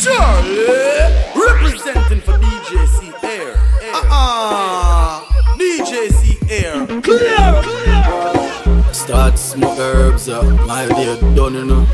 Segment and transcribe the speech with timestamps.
[0.00, 0.64] Charlie,
[1.36, 3.52] representing for DJ C-Air.
[3.82, 5.20] Air, uh-uh.
[5.58, 6.86] DJ C-Air.
[7.02, 8.94] Clear.
[8.94, 11.84] Start smoke herbs up, my dear, done you know.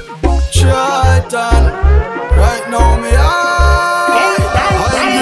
[0.53, 1.67] Try it on.
[2.39, 3.11] Right now me.
[3.11, 3.67] Ah.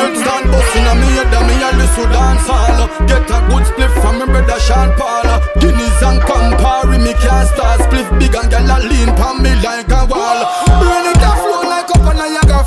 [0.05, 2.85] I'm stand busting on me head, me a listen dance all.
[3.09, 5.25] Get a good split from me brother Sean Paul.
[5.59, 9.89] Guineas and Campari, me can't start split big and gyal a lean pon me like
[9.89, 10.45] a wall.
[10.83, 11.54] Brain it a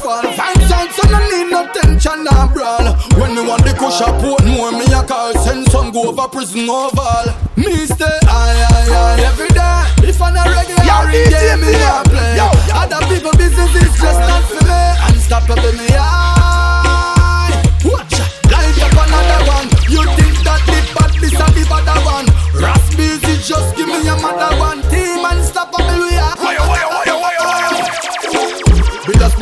[0.07, 0.23] Fall.
[0.39, 2.95] Fine sound, so no need no tension or brawl.
[3.19, 6.29] When me want the kush a port more, me a call send some go over
[6.29, 7.27] prison oval.
[7.59, 10.07] Me stay high, high, high every day.
[10.07, 12.39] If I'm not regular, game me a play.
[12.39, 12.79] Yo, yo.
[12.79, 14.79] Other people business is just not for me.
[15.11, 17.51] Unstoppable me high.
[17.83, 18.15] Watch
[18.47, 19.67] light up another one.
[19.91, 22.27] You think that the bad this a the better one?
[22.55, 24.79] Ras busy, just give me a mother one.
[24.87, 26.06] Team unstoppable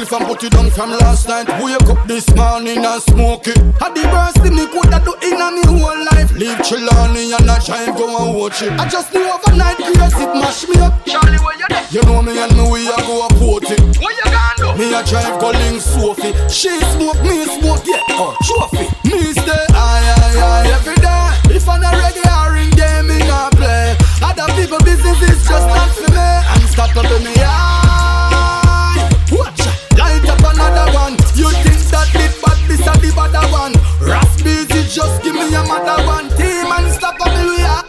[0.05, 1.47] Spliff and put it down from last night.
[1.63, 3.57] Wake up this morning and smoke it.
[3.81, 6.31] Had the burst in me coulda do in a me whole life.
[6.33, 8.71] Leave Chilani and a giant go and watch it.
[8.79, 10.93] I just knew overnight grace it mash me up.
[11.05, 11.85] Charlie, where you there?
[11.89, 13.81] You know me and me we a go a port it.
[13.97, 14.77] Where you gone do?
[14.77, 16.33] Me a drive go link Sophie.
[16.49, 18.01] She smoke, me smoke, yeah.
[18.13, 18.85] Oh, trophy.
[19.09, 21.55] Me stay high, high, high every day.
[21.55, 23.97] If I'm not regular in game, me not play.
[24.21, 26.29] Other people business is just not for me.
[26.61, 27.84] Unstoppable me high.
[30.75, 31.15] One.
[31.35, 33.73] You think that it bad, this a the better one.
[34.01, 36.27] Ras busy, just give me a mother one.
[36.35, 37.83] Team and unstoppable we are.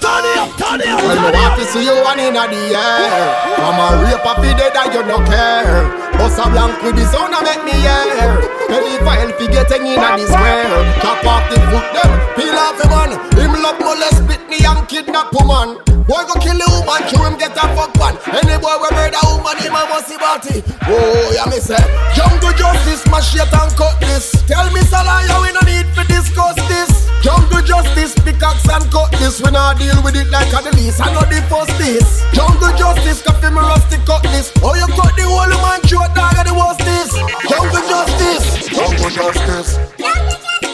[0.00, 1.02] Turn it up, turn it up.
[1.04, 3.32] Well, me want to see you one in the air.
[3.56, 5.88] From a rape of the dead, you don't care.
[6.16, 8.40] Bust a blank with the sound and make me hear.
[8.72, 10.72] Any file fi getting in the square.
[11.02, 13.10] Chop off the foot them, peel off the man.
[13.36, 15.91] Him love molest, spit me and kidnap woman.
[16.06, 18.18] Boy go kill the woman, kill him get a fuck one.
[18.26, 20.58] Any boy we murder woman, him a must see body.
[20.90, 21.78] Oh, yeah me say,
[22.18, 24.34] jungle justice, machete and cut this.
[24.50, 26.90] Tell me Salaya, we no need to discuss this.
[27.22, 29.40] Jungle justice, pickaxe and cut this.
[29.40, 30.98] We not deal with it like a the least.
[30.98, 32.26] I know the first this.
[32.34, 34.50] Jungle justice, coffee me rusty cut this.
[34.58, 37.14] Oh, you cut the whole man throat, dog, and the worst this.
[37.46, 39.78] Jungle justice, jungle justice.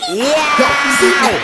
[0.09, 0.57] Yeah,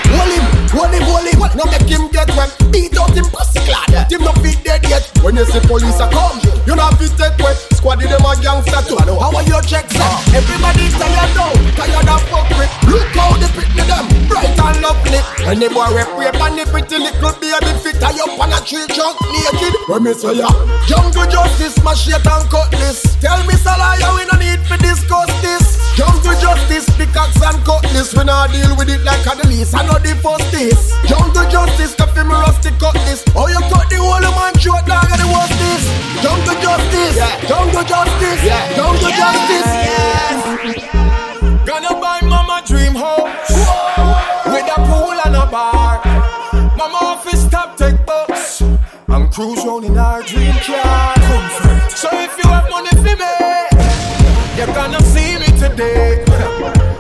[0.08, 1.40] hold him, hold him, hold him.
[1.54, 4.10] Now make him get wet, beat out him pussy clad.
[4.10, 5.04] Him no fit dead yet.
[5.20, 7.60] When you see police a come, you not fit take wet.
[7.76, 8.96] Squaddy them a gangster too.
[8.96, 10.32] How are your checks at?
[10.32, 12.72] Everybody tired now, tired of fuck with.
[12.88, 15.20] Look how they pretty them, bright and lovely.
[15.44, 18.88] Any boy rap rape and the pretty little baby fit tie up on a tree
[18.88, 19.76] trunk naked.
[19.92, 20.48] When me say ya,
[20.88, 23.20] jungle justice, machete and cutlass.
[23.20, 25.76] Tell me Salaya, we no need to discuss this.
[25.94, 28.16] Jungle justice, pickaxe and cutlass.
[28.16, 29.74] We not deal with it like a the least.
[29.74, 30.94] I know the first this.
[31.10, 33.26] Jungle justice, coffee me rusty cutlass.
[33.34, 35.82] Oh, you cut the whole man throat, dog, and the worst this.
[36.22, 37.18] Jungle justice,
[37.50, 38.40] jungle justice,
[38.78, 39.70] jungle justice.
[41.66, 43.50] Gonna buy mama dream house
[44.46, 46.00] with a pool and a bar.
[46.78, 51.14] Mama office top take bus and cruise round in our dream car.
[51.26, 51.90] Comfort.
[51.90, 53.34] So if you have money for me,
[54.56, 56.24] you're gonna see me today.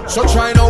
[0.08, 0.63] So try no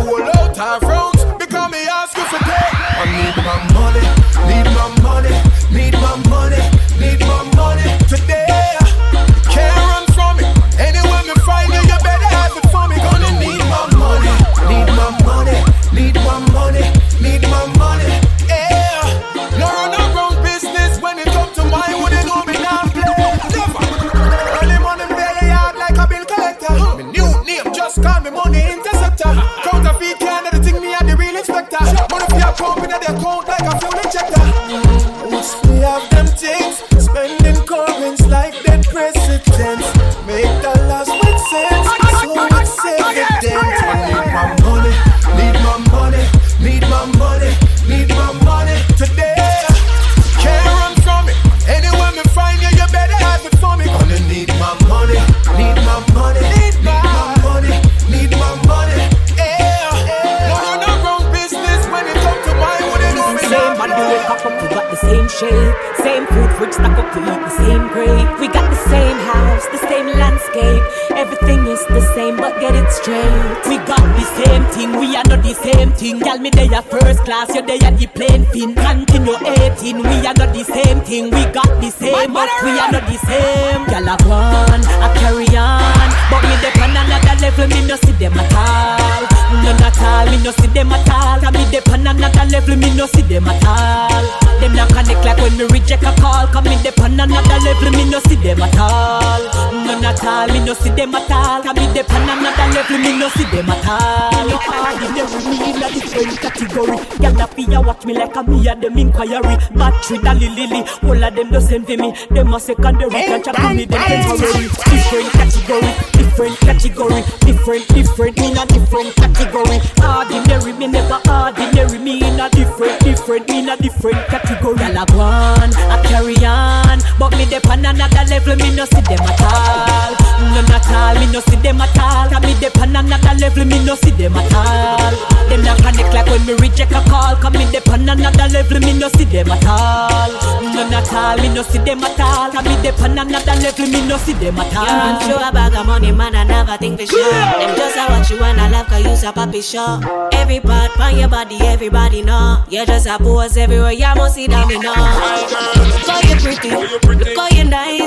[81.65, 83.83] got the same, but we are not the same.
[83.91, 86.09] Y'all have one, I carry on.
[86.29, 89.23] But me dey on another level, me no see them at all.
[89.63, 91.39] None at all, me no see them at all.
[91.39, 94.44] Cause me dey on another level, me no see them at all.
[94.59, 96.47] Them not connect like when me reject a call.
[96.47, 99.41] Cause me dey on another level, me no see them at all.
[99.85, 101.61] None at all, me no see them at all.
[101.61, 104.47] Can me dep on another level, me no see them at all.
[104.49, 106.97] No ordinary, me in a different category.
[107.21, 109.55] Gyal a fear watch me like a me a them inquiry.
[109.75, 112.13] Battery, dally, lily, all of them the same for me.
[112.31, 114.67] Them a secondary, can't chat me them temporary.
[114.89, 119.77] Different category, different category, different, different, me in a different category.
[120.01, 124.44] Ordinary, me never ordinary, me in a different, different, me in a different category.
[124.45, 129.01] Gyal a go I carry on, but me dep on another level, me no see
[129.01, 130.13] them at all.
[130.53, 132.29] None at all, me no see them at all.
[132.29, 135.13] Can me dep on another level, me no see them at all.
[135.49, 137.35] Them not panic like when me reject a call.
[137.37, 140.31] Come me dep on another level, me no see them at all.
[140.61, 142.51] None at all, me no see them at all.
[142.51, 144.85] Can me dep on another level, me no see them at all.
[144.85, 147.31] You through a bag of money, man, I never think for sure.
[147.31, 149.99] Them just a watch you and I love cause you a papi show.
[150.33, 152.63] Every part on your body, everybody know.
[152.69, 154.91] You just a pose everywhere, you must see that me know.
[154.91, 158.03] Look how you pretty, look how you nice.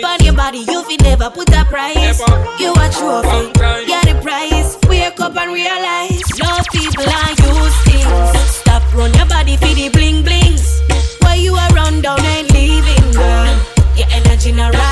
[0.00, 2.18] On your body, you feel never put a price.
[2.56, 3.52] You a trophy,
[3.84, 4.78] you're the prize.
[4.88, 8.40] Wake up and realize, love people and use things.
[8.48, 10.80] Stop run your body for the bling blings.
[11.20, 13.52] Why you around down ain't leaving, girl?
[14.00, 14.85] Your energy not right,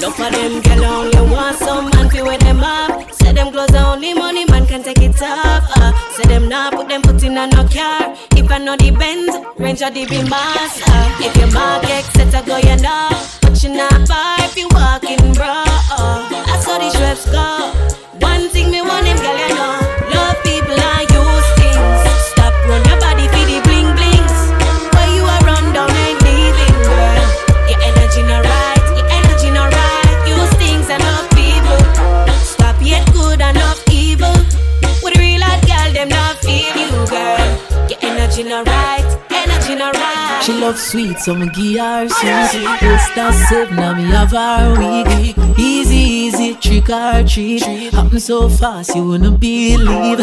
[0.00, 3.10] No for them girl only want some man fi wear them up.
[3.12, 5.64] Say them clothes only money man can take it off.
[5.76, 8.14] Uh, say them not put them foot in a no car.
[8.36, 10.82] If I know the Benz, range of the Beamers.
[10.86, 13.08] Uh, if your market set to go, you know.
[13.42, 15.64] But you not buy if you walking, bro.
[15.90, 17.72] Uh, that's how these reps go.
[18.20, 19.37] One thing me want them girl,
[40.48, 42.30] She love sweet, so me give her sweet.
[42.32, 45.36] Oh, What's that seven, now me have her week.
[45.58, 47.62] Easy, easy, trick or treat.
[47.92, 50.20] Happen so fast, you wouldn't believe.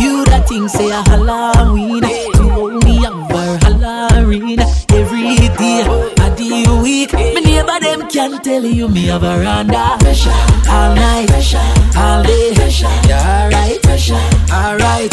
[0.00, 2.02] You that thing say a Halloween.
[2.02, 4.58] Hold me have her Halloween.
[4.90, 7.12] Every day, a day a week.
[7.12, 9.78] Me neighbor them can tell you me have her under.
[9.78, 11.30] All night,
[11.96, 12.50] all day.
[12.50, 13.78] You alright,
[14.50, 15.12] alright.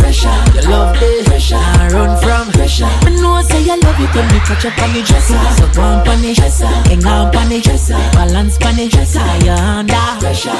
[0.55, 2.54] You love this, I run from.
[2.65, 5.37] Me know say you love it when me touch up on the dresser.
[5.53, 7.67] So go on punish, hang on punish,
[8.13, 8.93] balance punish.
[8.95, 9.93] You under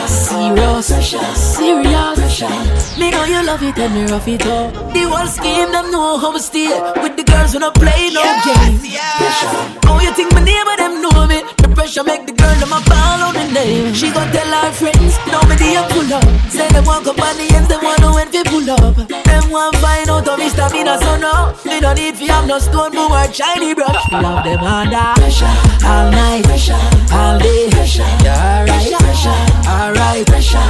[0.08, 2.16] serious, pressure, serious.
[2.16, 3.00] Pressure.
[3.00, 4.72] Me know you love it when me rough it up.
[4.94, 6.68] The whole scheme them know how me stay
[7.02, 8.86] with the girls when I play no games.
[9.84, 11.65] How you think my neighbor them know me?
[11.76, 13.94] The pressure make the girl them a ball on the name.
[13.94, 16.24] She gon' tell her friends, me the pull up.
[16.48, 18.96] Say they want on the ends, they want to when fi pull up.
[18.96, 21.52] Them want find out how me stamina so no.
[21.68, 23.92] Me no need fi have no stone boom or shiny brush.
[24.08, 25.04] Me love them under
[25.84, 26.80] all night, pressure
[27.12, 27.68] all day.
[27.76, 28.96] Pressure, You alright,
[29.68, 30.24] alright.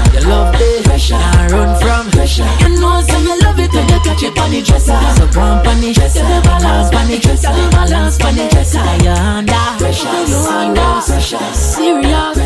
[0.09, 2.09] You love this, I run from.
[2.17, 2.49] pressure.
[2.65, 4.97] You know say you love it when you touch it on the dresser.
[5.21, 8.81] So go on the dresser, balance pon the dresser, balance pon the dresser.
[9.05, 12.37] You under serious, serious.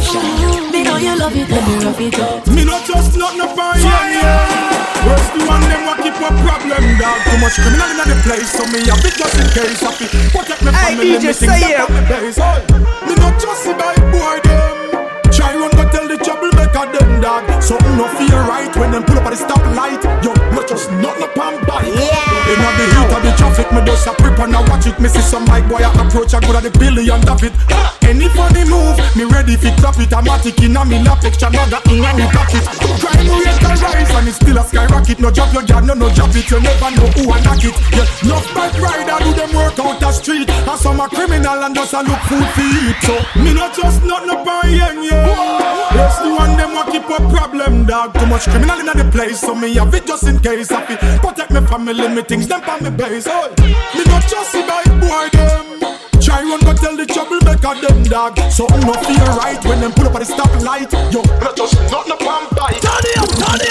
[0.72, 2.48] Me know you love it when you rough it up.
[2.48, 5.06] Me not just not no fire, yeah.
[5.06, 7.20] Worst the one them what keep a problem, dog.
[7.30, 9.80] Too much criminal in the place, so me have it just in case.
[9.80, 13.08] Feel protect me Hey, family, DJ, me things say that it.
[13.08, 15.32] me Me not just see by boy them.
[15.32, 15.72] Try run
[16.10, 17.46] the troublemaker them, dog.
[17.62, 20.02] Something no feel right when them pull up at the stoplight.
[20.26, 21.94] Yo, not just not no pan bite.
[21.94, 22.50] Yeah.
[22.50, 24.98] In the heat of the traffic, me just a prep and I watch it.
[24.98, 27.54] Me see some white boy a approach, I go to the billion of it.
[28.02, 30.10] Any funny move, me ready fi clap it.
[30.10, 32.66] Automatic in a me lap, extra maga in a me pocket.
[32.98, 35.20] Crime rate a rise and it's still a skyrocket.
[35.22, 36.50] No drop your jar, no no drop it.
[36.50, 37.78] You never know who a knock it.
[37.94, 40.50] Yeah, no bike rider do them work out the street.
[40.50, 42.98] And some a criminal and just a look food for eat.
[43.06, 45.79] So me not just not no yang yeah.
[45.92, 48.14] Yes, the one them what keep a problem, dog.
[48.14, 50.72] Too much criminal in the place, so me have it just in case.
[50.72, 53.28] I feel protect me family, me things them on me base.
[53.28, 55.66] Oh, me not just see by boy them.
[56.22, 58.38] Try run go tell the troublemaker them dog.
[58.52, 60.92] Something no feel right when them pull up at the stoplight.
[61.12, 62.82] Yo, not just not no pan bite.
[62.82, 63.69] Turn it up, turn it up, turn it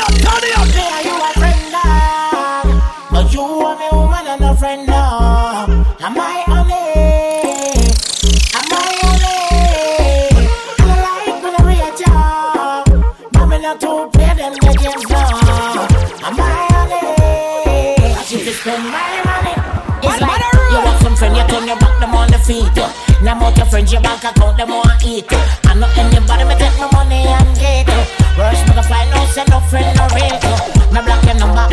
[23.68, 25.24] friends, your bank account, them want eat.
[25.64, 28.08] I know anybody me take my money and get it.
[28.36, 30.42] Worst nigga fly no send no friend no rate.
[30.92, 31.68] Me block your number,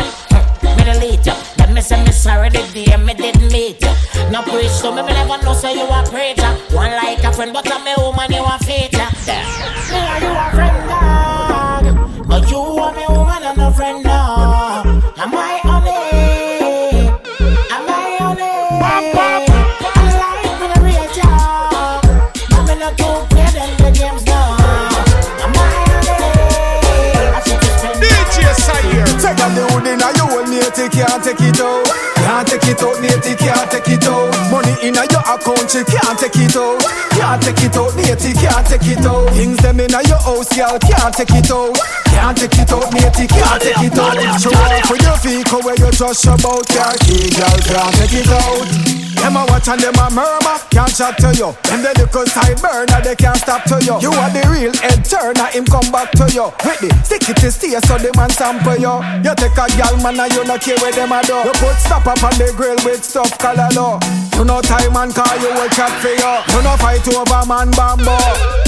[0.76, 1.36] me delete you.
[1.56, 3.92] Then me say me sorry the day me didn't meet you.
[4.30, 6.52] No preach to me, me never know say so you a preacher.
[6.74, 8.58] One like a friend, but I'm woman you a
[31.36, 31.86] take it out.
[32.16, 34.30] Can't take it out, matey can't take it out.
[34.50, 36.80] Money in your account, she can't take it out.
[37.12, 39.30] Can't take it out, matey can't take it out.
[39.30, 41.76] Things them in your house, girl can't take it out.
[42.06, 44.40] Can't take it out, matey can't take it out.
[44.40, 48.28] Show off for your vehicle where you just about your key, girl can't take it
[48.28, 48.95] out.
[49.26, 51.50] Them a watch and them a murmur, can't chat to you.
[51.66, 53.98] Them the little side burner, they can't stop to you.
[53.98, 56.54] You are the real head turner, him come back to you.
[56.62, 58.94] With the stick it to stay so the man sample you.
[59.26, 61.42] You take a gal man and you no care where them a do.
[61.42, 63.98] You put stop up on the grill with stuff color low.
[64.38, 66.32] You know time and call you will chat for you.
[66.54, 68.14] You no fight over man bamboo.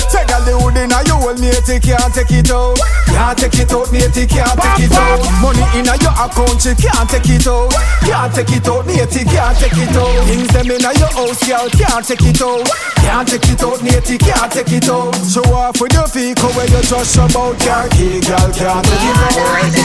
[0.09, 2.81] Take a load in a you will matey can't take it out.
[3.12, 5.21] Can't take it out, matey can't take it out.
[5.45, 7.69] Money in a your account, she can't take it out.
[8.00, 10.25] Can't take it out, matey can't take it out.
[10.25, 12.65] Things them in a your house, girl can't take it out.
[13.05, 15.12] Can't take it out, matey can't take it out.
[15.29, 19.19] Show off with your vehicle where you just about your key, girl can't take it
[19.19, 19.37] out.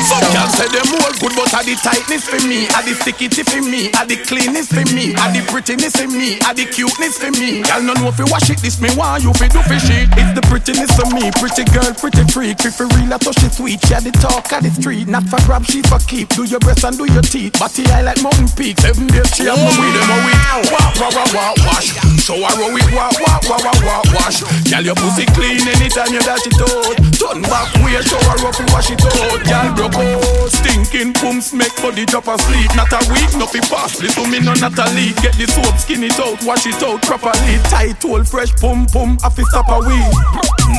[0.08, 3.44] Some girl say them all good, but are the tightness for me, are the stickity
[3.44, 7.20] for me, are the cleanness for me, are the prettiness for me, are the cuteness
[7.20, 7.60] for me.
[7.64, 10.13] Girl no know if you wash it, this me want you fi do fi shit.
[10.18, 12.62] It's the prettiness for me, pretty girl, pretty freak.
[12.66, 13.82] If you real, I touch it sweet.
[13.90, 16.30] Yeah, the talk of the street, not for grab, she for keep.
[16.30, 17.58] Do your breast and do your teeth.
[17.58, 18.80] Body I like mountain peak.
[18.80, 20.42] Seven days she have my weed, a weed.
[20.70, 21.98] Wah wah wah wah wash.
[22.22, 24.46] So I roll it, wah wah wah wah wah wash.
[24.70, 26.98] Girl, your pussy clean anytime you dash it out.
[27.18, 29.42] Turn back, way show her up and wash it out.
[29.44, 32.70] Girl, broke out, stinking pumps make body drop asleep.
[32.78, 34.02] Not a week, no fi pass.
[34.02, 35.18] Listen me, no not a leak.
[35.22, 37.58] Get the soap, skin it out, wash it out properly.
[37.70, 39.18] Tight, hold fresh, pum pum.
[39.24, 39.80] I fi stop a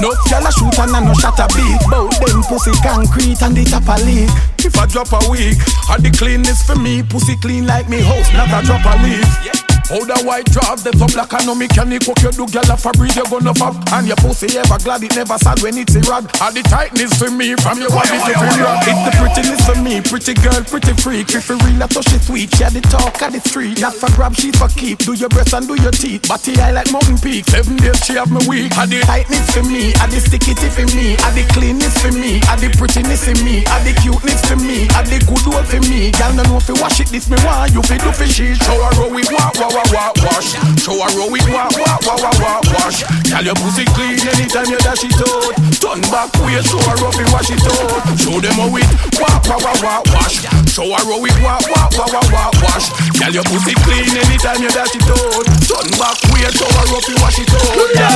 [0.00, 1.80] No gyal a shoot and a no shot a beat.
[1.90, 4.30] Bout them pussy concrete and the top a leak.
[4.58, 7.02] If I drop a week, I the cleanness for me.
[7.02, 9.63] Pussy clean like me house, not a drop a leaf.
[9.92, 12.86] How the white drop, the so black and no mechanic What you do, girl, if
[12.88, 13.76] I breathe, you gonna fuck.
[13.92, 16.24] And your pussy ever glad, it never sad when it's a rag.
[16.32, 20.00] The tightness to me, from your body to the rock It's the prettiness for me,
[20.00, 21.28] pretty girl, pretty freak.
[21.36, 23.80] If you real, I touch it sweet, yeah, the talk of the street.
[23.84, 26.24] Not for grab, she for keep, do your breast and do your teeth.
[26.24, 28.72] Body I like mountain peak, seven days she have me weak.
[28.80, 32.40] And the tightness for me, and the stickity for me And the cleanness for me,
[32.40, 35.82] and the prettiness for me And the cuteness for me, and the good old for
[35.92, 36.08] me.
[36.16, 38.24] Girl, no know if you wash it, this me want You fi do fi.
[38.24, 41.98] Shit, show her how walk, wah wah wah wash Show her how it walk, wah
[42.06, 45.54] wah wah wah wash Girl, your pussy clean anytime you dash it out.
[45.82, 48.02] Turn back way, show her how it wash it out.
[48.14, 48.86] Show them how it
[49.18, 52.86] walk, wah wah wah wash Show her how it walk, wah wah wah wah wash
[53.18, 55.44] Girl, your pussy clean anytime you dash it out.
[55.66, 57.74] Turn back way, show her how it wash it out.
[57.74, 58.14] Her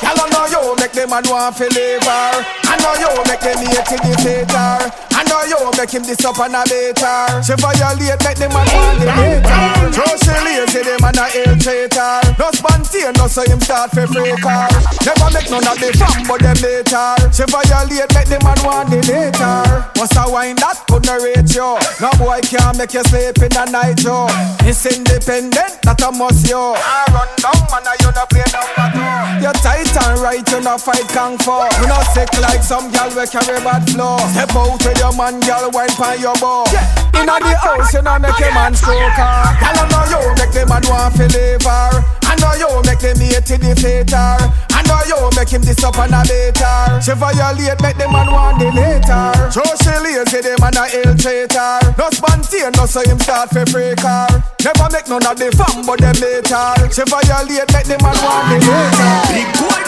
[0.00, 2.32] Girl, I know you make them man want to her.
[2.64, 5.08] I know you make them hate to defeat her.
[5.18, 7.42] I know you make him this up and a later.
[7.42, 9.90] She violate, make them man want hate her.
[9.90, 12.22] Throw she lazy, them man a ill traitor.
[12.38, 14.70] No spontaneous, so him start to freak her.
[15.02, 17.18] Never make none of the fun, but them later.
[17.34, 19.90] She violate, make them man want the later.
[19.98, 21.66] Must a wine that couldn't reach you.
[21.98, 24.30] No boy can't make you sleep in the night, yo.
[24.62, 26.78] It's independent, that a must yo.
[26.78, 29.18] I run down, man, I you not play number two.
[29.42, 31.58] You tight and right, you no fight kung fu.
[31.82, 34.14] You no sick like some gal we carry bad flow.
[34.30, 36.64] Step out with your man, gal, wine pan your bow.
[37.16, 39.42] Inna the house, you no make a man stroke her.
[39.60, 42.04] Gal, I know you make the man want to leave her.
[42.28, 44.36] I know you make them hate to defeat her.
[44.70, 47.00] I know you make him this up and a later.
[47.00, 49.32] She violate, make the man want the later.
[49.50, 51.80] So she lazy, the man a ill traitor.
[51.96, 54.28] No spontaneous, so him start to freak her.
[54.62, 56.76] Never make none of the fun, but them later.
[56.92, 59.12] She violate, make the man want the later.
[59.32, 59.87] Big gold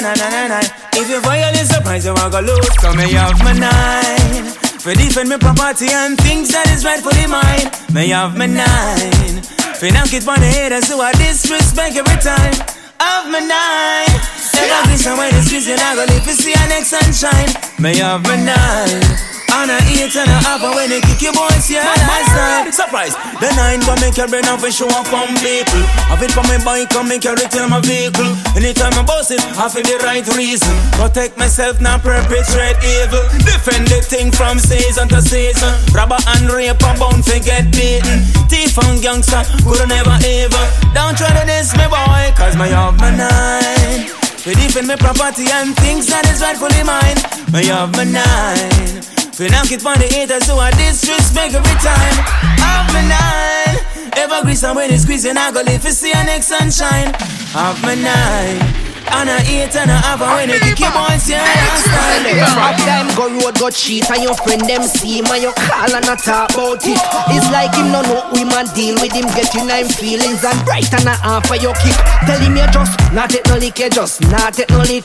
[0.00, 0.60] na na na na na
[0.94, 2.70] If you violate surprise, you want to lose.
[2.78, 4.46] Come here, have my nine.
[4.78, 7.70] For defend my property and things that is rightfully mine.
[7.92, 9.42] May have my nine.
[9.78, 12.54] For knock it on the head and so I disrespect every time.
[12.98, 14.10] Have my nine.
[14.54, 17.50] Never be somewhere this reason I go live to see a next sunshine.
[17.78, 19.37] May have my nine.
[19.48, 22.68] And a eight and a half, and when they kick your boys, yeah, that's right.
[22.68, 25.82] Surprise, the nine gonna make your brain off and show up on people.
[26.12, 28.28] Have it for my bike, come make it in my vehicle.
[28.54, 30.72] Anytime I boss it, I feel the right reason.
[31.00, 33.24] Protect myself, not perpetrate evil.
[33.42, 35.72] Defend the thing from season to season.
[35.96, 38.28] Robber and rape, I'm bound to get beaten.
[38.52, 40.64] Thief and gangster, could never ever.
[40.92, 44.12] Don't try to diss me, boy, cause my have my nine.
[44.46, 47.18] We defend my property and things that is rightfully mine.
[47.52, 49.17] My have my nine.
[49.38, 52.16] We knock it on the haters, so I disrespect every time.
[52.58, 54.10] Half my nine.
[54.16, 57.14] Ever grease and when it's squeezing, I go live to see a next sunshine.
[57.52, 58.87] Half my nine.
[59.10, 62.26] And a eight and a half, and when you kick your boys, yeah, that's style.
[62.54, 65.90] Half time go road, go cheat, and your friend them see him, and you call
[65.90, 67.00] and not talk about it.
[67.34, 70.92] It's like him no know we man deal with him, getting nine feelings and bright
[70.94, 71.96] and I half for your kick.
[72.26, 75.04] Tell him you just not take no lick, you just not take no lick.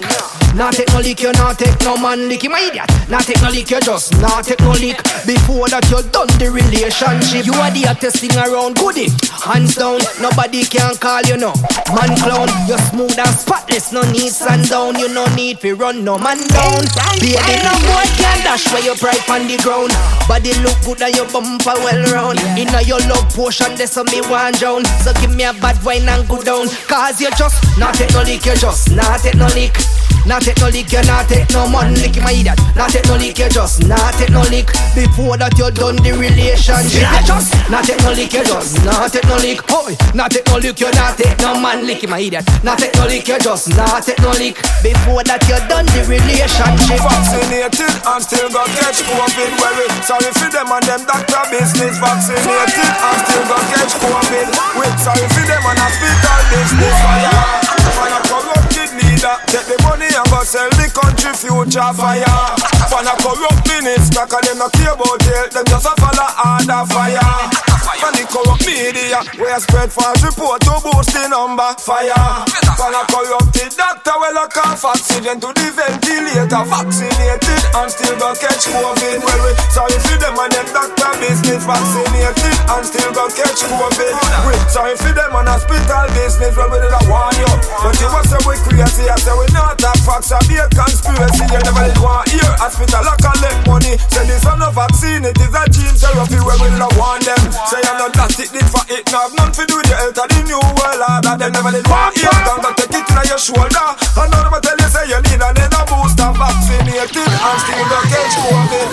[0.54, 2.44] Not take no lick, you not take no man lick.
[2.44, 2.86] Him a idiot.
[3.10, 5.02] Not take no lick, you just not take no lick.
[5.26, 8.78] Before that you done the relationship, you are the hottest thing around.
[8.78, 9.10] Goody,
[9.42, 11.58] hands down, nobody can call you no
[11.98, 12.50] man clown.
[12.70, 16.82] You're smooth and spotless no need sundown, you no need fi run no man down.
[17.22, 19.94] Baby, no boy can dash where you pride on the ground.
[20.28, 22.40] Body look good and your bumper well round.
[22.58, 24.84] Inna your love potion, that's me want drown.
[25.06, 26.68] So give me a bad wine and go down.
[26.90, 29.78] Cause you just not take no lick, you just not take no lick.
[30.26, 32.56] Not take no lick, you not take no man lick, my idiot.
[32.80, 34.72] Not take no lick, you just not take no lick.
[34.96, 39.12] Before that you done the relationship, you just not take no lick, you just not
[39.12, 39.60] take no lick.
[39.68, 42.48] Oh, not take no lick, you not take no man lick, my idiot.
[42.64, 44.56] Not take no lick, you just not take no lick.
[44.80, 47.04] Before that you done the relationship.
[47.04, 49.52] Vaccinated and still got catch COVID.
[49.60, 52.00] Worry, sorry for them and them doctor business.
[52.00, 54.48] Vaccinated and still got catch COVID.
[54.80, 56.96] Wait, sorry for them and hospital business.
[57.04, 57.44] Fire,
[57.92, 58.90] fire, corrupted
[59.24, 59.38] leader.
[59.48, 61.92] Take the money and go sell the country future.
[61.96, 62.28] Fire,
[62.92, 64.26] fire, corrupt minister.
[64.28, 65.48] Cause them not care about jail.
[65.50, 66.84] Them just a follow order.
[66.92, 67.74] Fire.
[68.04, 72.44] Fan the corrupt media Where spread false report to boost the number Fire
[72.76, 78.40] Fan a corrupted doctor Well I can't oxygen to the ventilator Vaccinated and still got
[78.40, 83.32] catch COVID Well we sorry for them and them doctor business Vaccinated and still got
[83.36, 84.16] catch COVID
[84.48, 87.52] We sorry for them and hospital business Well we did a warn you
[87.84, 90.66] But you was say we crazy I say we not have facts I be a
[90.74, 91.46] conspiracy.
[91.46, 92.50] You never did want hear.
[92.58, 93.94] Hospital I collect money.
[94.10, 97.38] Say this on no vaccine It is a gene therapy Where we a warn them.
[97.70, 100.18] Say I'm not it did for it Now have none to do with the health
[100.18, 101.34] of the new world order.
[101.38, 102.34] Them never did want hear.
[102.42, 103.88] Down but take it in your shoulder.
[104.18, 107.30] I know them tell you say you need and then a booster Vaccinated.
[107.30, 108.90] And still got catch COVID.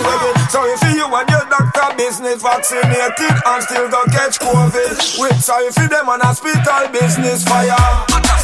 [0.53, 5.17] Sorry for you and your doctor business Vaccinated and still got catch COVID.
[5.17, 7.73] Wait, sorry for them and hospital business fire.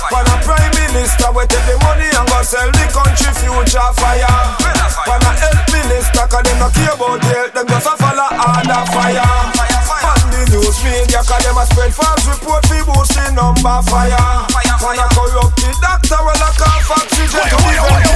[0.10, 4.40] When a prime minister we take the money and go sell the country future fire
[5.04, 8.84] When a health minister cause them not care about health Them just a follow order
[8.96, 9.32] fire
[10.08, 14.48] On the news media cause them a spread false report fi boost the number fire
[14.80, 18.08] When a corrupted doctor well a cough oxygen to the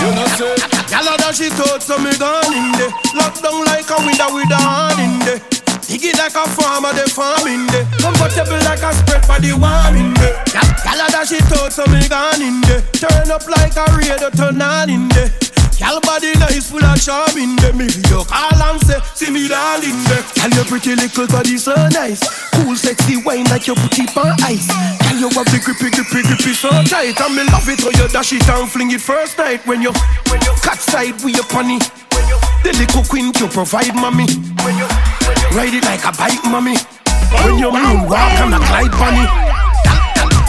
[0.00, 0.56] You know say,
[0.96, 2.92] a dash it out so me gone in there.
[3.14, 5.40] Locked down like a window with a hand in there.
[5.84, 7.84] Dig it like a farmer, the farming there.
[7.98, 10.38] Comfortable like a spread for the warm in there.
[11.00, 12.39] A dash it out so me gone in
[13.40, 15.28] up like a radio, turn on in there.
[15.76, 17.72] Gyal body nice, full of charm in there.
[17.72, 20.24] Me video call and say, see me darling there.
[20.36, 22.20] Gyal your pretty little body so nice.
[22.52, 24.68] Cool, sexy wine like you put it on ice.
[24.68, 27.16] Gyal you have the grippy, grippy, grippy so tight.
[27.20, 29.64] And me love it when you dash it and fling it first night.
[29.66, 29.92] When you,
[30.28, 31.78] when you cut side with your pony.
[32.62, 34.28] The little queen you provide, mommy.
[34.64, 34.86] When you,
[35.56, 36.76] ride it like a bike, mommy.
[37.40, 39.69] When you moonwalk and a glide, bunny.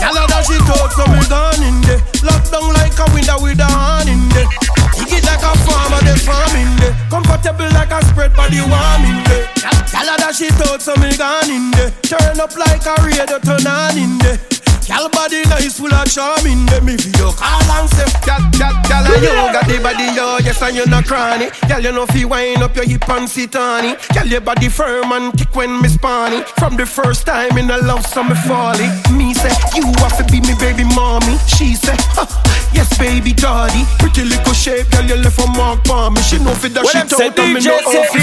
[0.01, 2.01] Gyal a dash it out so me gone in there.
[2.25, 4.49] Locked down like a window with a hand in there.
[4.97, 6.97] Dig it like a farmer, the farm in there.
[7.13, 9.45] Comfortable like a spread body warm in there.
[9.93, 11.93] Gyal a dash it out so me gone in there.
[12.01, 14.39] Turn up like a radio, turn on in there.
[14.81, 16.81] Gyal body nice, full of charm in there.
[16.81, 20.61] Me video call and say, Gyal, gyal, gyal, and you got the body, yo, yes,
[20.61, 21.47] and you not cranny.
[21.69, 23.99] Gyal, you know fi wind up your hip and sit on it.
[24.13, 26.43] Gyal, your body firm and kick when me spawny.
[26.59, 28.91] From the first time in the love, so me fall it.
[29.11, 31.37] Me say, you have to be me baby mommy.
[31.47, 32.25] She say, huh,
[32.73, 33.85] yes, baby daddy.
[33.99, 36.21] Pretty little shape, gyal, you left a mark for me.
[36.21, 37.61] She know fi that What she told me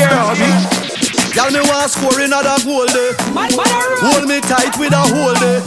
[0.04, 0.46] how here.
[1.22, 1.27] me.
[1.34, 3.12] Girl, me want score another goal day.
[4.02, 5.60] Hold me tight with a hold day.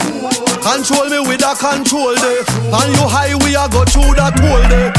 [0.62, 2.40] Control me with a control day.
[2.70, 4.92] On you high, we a go through that hole day.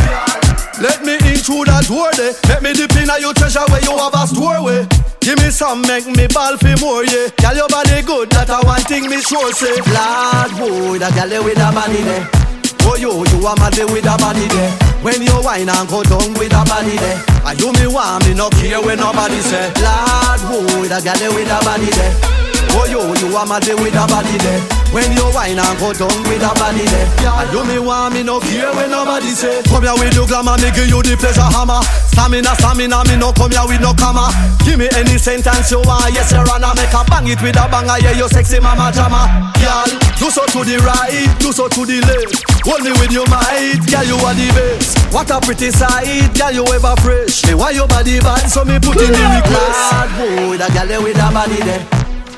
[0.82, 2.34] Let me in through that door day.
[2.50, 4.88] Let me dip in your treasure where you have a store way.
[5.22, 7.30] Give me some, make me ball for more, yeah.
[7.40, 9.80] Girl, your body good, that a one thing me sure say.
[9.94, 12.28] Lord, boy, that girl with a body there.
[12.84, 14.93] Oh, yo, you a mad with a body there.
[15.04, 17.20] When you whine and go down with a body there.
[17.46, 19.68] And you me want me no care when nobody say.
[19.84, 22.16] Lord, boy, that girl with a body there.
[22.76, 24.84] Oh, yo, you a mad with a body there.
[24.94, 28.22] When you whine and go down with a body there And you me want me
[28.22, 31.42] no care when nobody say Come here with your glamour, me give you the pleasure
[31.42, 31.82] hammer
[32.14, 34.30] Stamina, stamina, me no come here with no comma
[34.62, 37.66] Give me any sentence you want, yes you wanna Make a bang it with a
[37.74, 41.86] banger, yeah you sexy mama jamma Girl, do so to the right, do so to
[41.86, 42.44] the left.
[42.84, 44.98] Me with your might, girl you are the best.
[45.14, 47.46] What a pretty sight, girl you ever fresh.
[47.46, 49.80] Me want your body bad, so me put in the request.
[49.92, 51.84] Bad boy, that girl with a body there.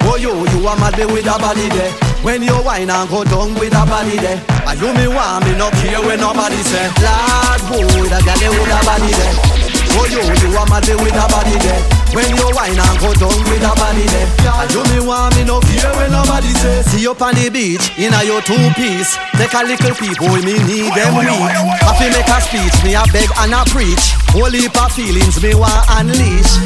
[0.05, 1.91] Oh yo, you are mad with a body there.
[2.21, 4.41] When you whine and go down with a body there.
[4.67, 6.89] And you me want me no care when nobody say.
[7.01, 9.64] Lord boy, that girl with a body there
[9.95, 11.83] Oh yo, you a mad with a body there.
[12.11, 14.27] When you whine and go down with a body there.
[14.43, 17.95] And you me want me no care when nobody say See you on the beach,
[17.95, 19.15] in a your two piece.
[19.39, 23.03] Take a little people, me need them weak I fi make a speech, me a
[23.15, 24.03] beg and a preach.
[24.35, 26.59] Whole heap of feelings me want unleash.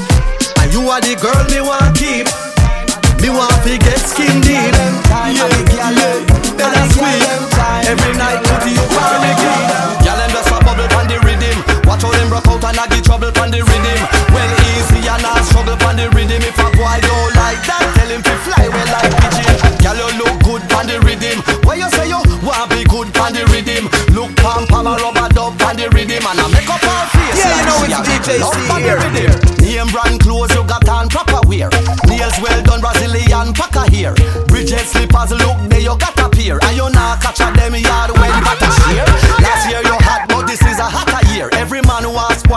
[0.61, 2.25] And you are the girl me want keep.
[3.21, 4.57] Me want to get skin deep.
[4.57, 6.25] Yeah, yeah,
[6.57, 7.29] better squeeze.
[7.85, 8.88] Every night put you
[12.69, 13.99] and I get trouble from the rhythm.
[14.29, 16.45] Well easy and I struggle from the rhythm.
[16.45, 20.09] If a boy don't like that, tell him to fly well like pigeon Y'all you
[20.21, 21.41] look good on the rhythm.
[21.65, 23.89] Where you say you want be good on the rhythm?
[24.13, 26.21] Look pam pam a rubber dub on the rhythm.
[26.21, 29.33] And I make up our face Yeah, you know it's DJ C here.
[29.65, 31.73] Name brand clothes you got on proper wear.
[32.05, 34.13] Nails well done Brazilian packer here.
[34.45, 38.13] Bridget slippers look there you got a pair And you not catch a them yard
[38.13, 39.28] when got a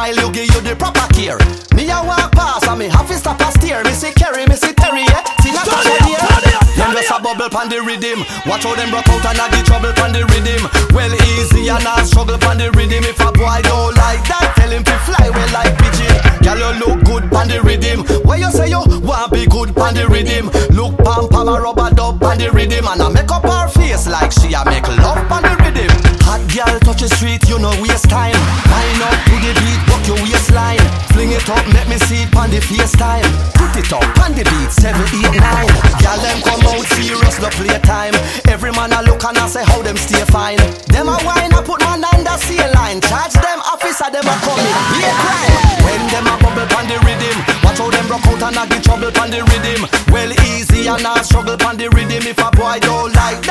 [0.02, 1.38] wants you give you the proper care.
[1.74, 3.82] Me a walk past and me have to stop a steer.
[3.84, 5.22] Me see Kerry, me see Terry, yeah.
[5.42, 6.18] See not a here
[6.74, 8.26] Them just a bubble pan the rhythm.
[8.46, 10.66] Watch how them broke out and I get trouble pan the rhythm.
[10.90, 13.04] Well easy and I struggle pan the rhythm.
[13.06, 16.72] If a boy don't like that tell him to fly well like pigeon Girl you
[16.82, 18.02] look good pan the rhythm.
[18.26, 20.50] Where you say you want be good pan the rhythm?
[20.74, 22.90] Look pam pam a rubber dub pan the rhythm.
[22.90, 25.90] And I make up her face like she a make love pan the rhythm.
[26.26, 28.34] Hot girl touch the street you no waste time.
[28.66, 29.91] Line up to the beat
[31.42, 33.26] it up make me see it on the FaceTime
[33.58, 35.66] Put it up on the beat 7, 8, 9
[35.98, 38.14] Girl them come out serious no playtime
[38.46, 40.60] Every man a look and I say how them stay fine.
[40.94, 43.00] Them a wine I put man under seal line.
[43.02, 45.54] Charge them officer them a coming Be a crime.
[45.82, 48.84] When them a bubble on the rhythm Watch how them rock out and I get
[48.84, 49.82] trouble on the rhythm.
[50.12, 52.22] Well easy and I struggle on the rhythm.
[52.22, 53.41] If a boy don't like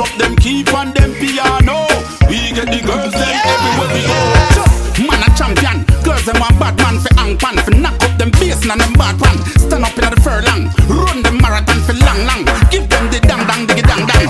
[0.00, 1.84] up them keep and them piano.
[2.28, 4.64] We get the girls them everywhere we go.
[5.04, 5.84] Man a champion.
[6.02, 8.92] Girls them want bad man for hang pan For knock up them bass and them
[8.94, 10.72] bad pan Stand up in the furlong.
[10.88, 12.42] Run them marathon for long long.
[12.72, 14.28] Give them the dang dang diggy dang dang.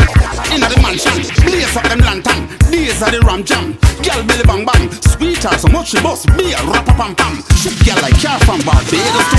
[0.51, 1.23] Inna the mansion.
[1.47, 2.51] Blaze up them lantern.
[2.71, 3.79] These are the ram jam.
[4.03, 4.91] Girl belly bang bang.
[5.15, 7.43] Sweet so much she bust Beer rap a pam pam.
[7.55, 9.31] Shit girl like car from Barbados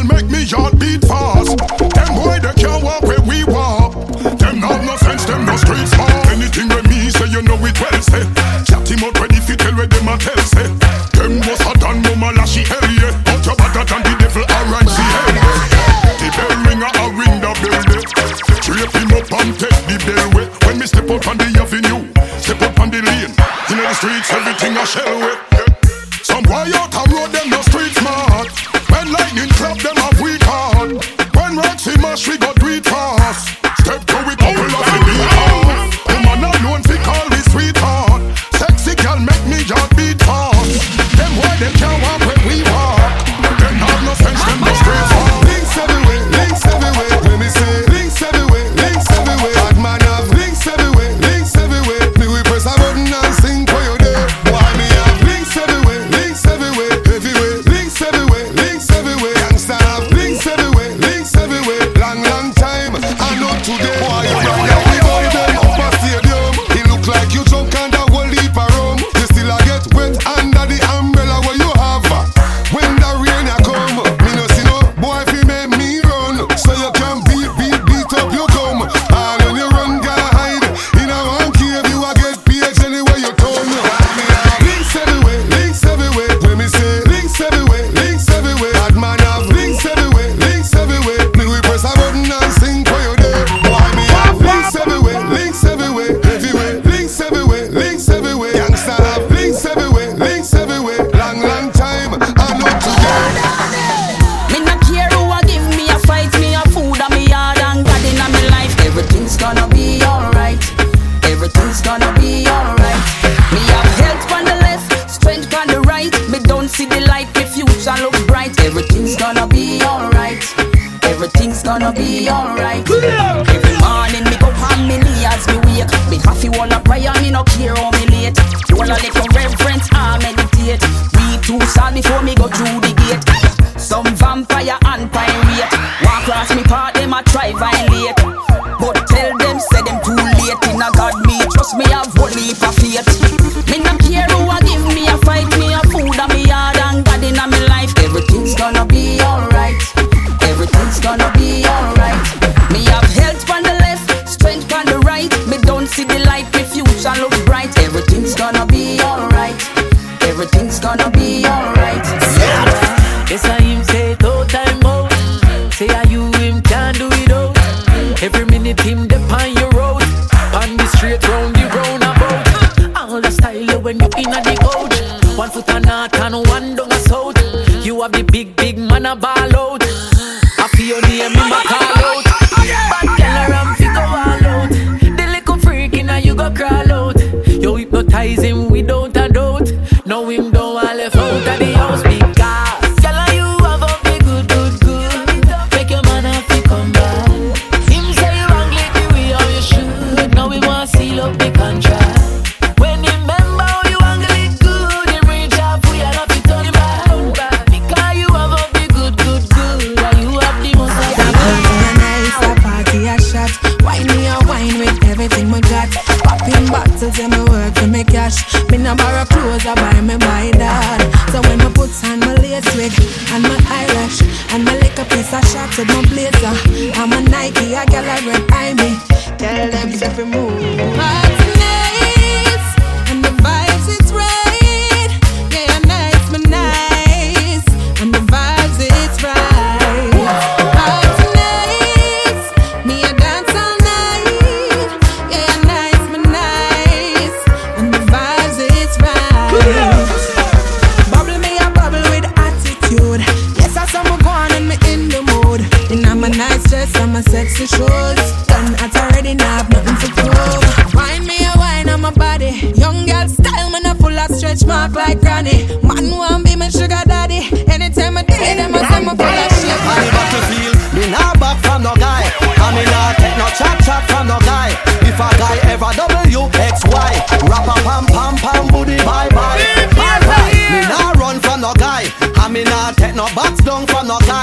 [0.00, 1.56] make me heart beat fast.
[1.78, 3.02] Them boy they can't walk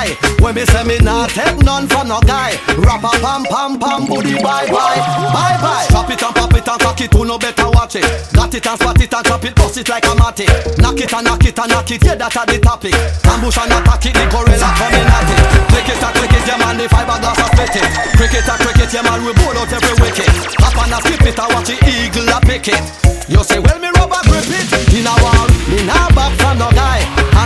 [0.09, 0.39] lie.
[0.41, 2.57] When me say me not take none from no guy.
[2.77, 4.99] Rapper pam pam pam booty bye bye
[5.33, 5.85] bye bye.
[5.89, 8.05] Drop it and pop it and cock it, who no better watch it.
[8.33, 10.45] Got it and spot it and chop it, bust it like a matty.
[10.81, 12.95] Knock it and knock it and knock it, yeah that are the topic.
[13.25, 15.41] Ambush and attack it, the gorilla coming at it.
[15.69, 17.89] Click it cricket click it, yeah man, the fiberglass a split it.
[18.17, 20.29] Cricket a cricket, crick yeah man, we bowl out every wicket.
[20.63, 22.83] Hop and a skip it and watch the eagle a pick it.
[23.29, 23.59] You say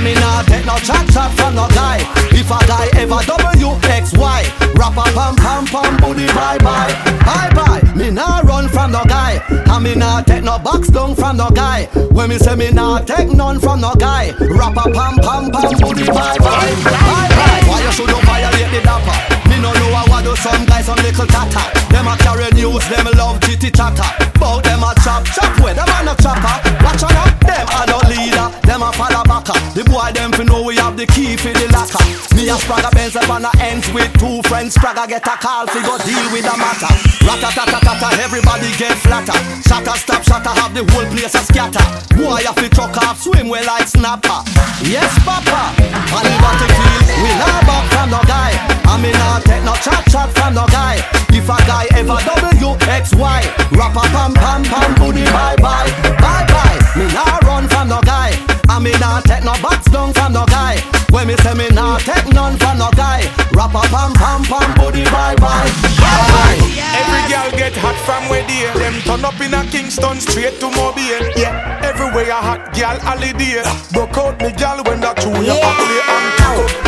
[0.04, 2.04] me nah take no chat chat from no guy.
[2.36, 4.42] If a guy ever W X Y,
[4.76, 6.92] rap a pam pam pam booty bye bye
[7.26, 7.82] bye bye.
[7.96, 9.40] Me nah run from no guy.
[9.68, 11.86] I me nah take no box down from no guy.
[12.12, 15.72] When me say me nah take none from no guy, rap a pam pam pam
[15.80, 17.62] booty bye bye bye bye.
[17.68, 19.16] Why you should not violate the dapper?
[19.50, 21.64] Me no know how I do some guys some little tata.
[21.90, 24.10] Them a carry news, them love chitty chatter.
[24.40, 26.56] Bout them a chop chop where them a no chopper.
[26.84, 27.33] Watch out, them
[29.94, 32.02] boy them fi know we have the key for the locker.
[32.34, 34.74] Me a Spragga Benz up on the ends with two friends.
[34.74, 36.90] Spragga get a call fi go deal with the matter.
[37.22, 39.38] Ratatatata, everybody get flatter.
[39.70, 41.86] Shatter stop, shatter have the whole place a scatter.
[42.18, 44.42] Boy a fi truck off, swim well like snapper.
[44.82, 45.78] Yes, papa.
[45.78, 48.52] And the battlefield, we not back from no guy.
[48.90, 51.06] I me not take no chat chat from no guy.
[51.30, 53.40] If a guy ever W X Y,
[53.78, 56.78] rap a pam pam pam booty bye bye bye bye.
[56.98, 58.34] Me nah run from no guy.
[58.74, 60.82] I me nah take no box down from no guy.
[61.12, 63.22] When me say me nah take none from no guy.
[63.54, 65.70] Rap a pam pam pam booty bye bye
[66.02, 66.58] bye bye.
[66.98, 70.72] Every girl get hot from where they Them turn up in a Kingston straight to
[70.72, 75.54] Mobile Yeah, everywhere a hot girl holiday Broke out me girl when that tune yeah.
[75.54, 76.83] up play and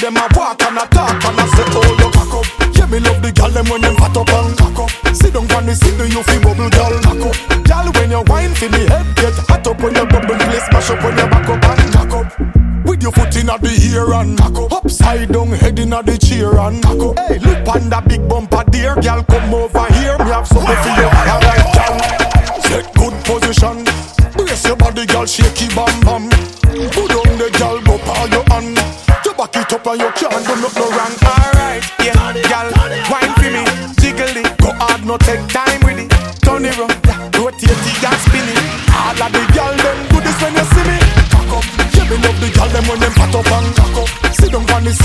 [0.00, 2.46] them a walk and a talk and a say, oh, you cock up.
[2.74, 4.90] Yeah, me love the girl, them when them fat up and cock up.
[5.14, 7.36] Sit down on the seat, do you fi bubble, girl, cock up.
[7.68, 10.90] Girl, when you wine fi me head, get hot up when you bubble, place smash
[10.90, 12.28] up when you back up and cock up.
[12.86, 14.72] With your foot in the ear and cock up.
[14.72, 17.18] Upside down, head in the chair and cock up.
[17.28, 19.79] Hey, look on that big bumper there, girl, come over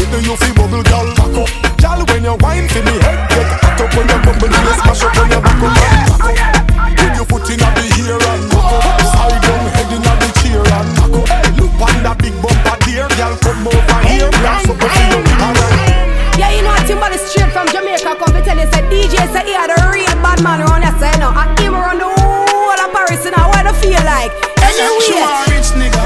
[0.06, 1.08] on do you feel bubble, girl?
[1.16, 1.50] Cock up.
[1.82, 5.04] Girl, when you wine for me head, get hot up when you bubble, you smash
[5.04, 6.56] up when you back up and cock up.
[6.96, 8.86] Put your foot in the ear and cock up.
[8.86, 11.28] Upside down, head in the chair and cock up.
[11.30, 15.20] Hey, look on that big bumper there, girl, come over here, grab some for you.
[15.42, 16.38] Alright.
[16.38, 19.44] Yeah, you know what Timberly straight from Jamaica come to tell you, say DJ say
[19.48, 21.32] he had a real bad man around here, say no.
[21.32, 24.34] I him around the whole of Paris, you know what I feel like.
[24.60, 25.24] Anyway.
[25.24, 26.04] want rich nigga,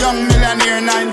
[0.00, 1.12] young millionaire, nine